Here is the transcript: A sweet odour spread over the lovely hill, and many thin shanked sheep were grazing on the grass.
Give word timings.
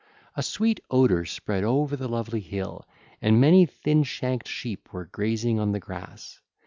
A 0.35 0.41
sweet 0.41 0.79
odour 0.89 1.25
spread 1.25 1.63
over 1.63 1.95
the 1.95 2.07
lovely 2.07 2.39
hill, 2.39 2.87
and 3.21 3.39
many 3.39 3.67
thin 3.67 4.01
shanked 4.01 4.47
sheep 4.47 4.91
were 4.91 5.05
grazing 5.05 5.59
on 5.59 5.73
the 5.73 5.79
grass. 5.79 6.41